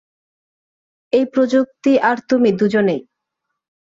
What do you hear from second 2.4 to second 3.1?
দুইজনেই।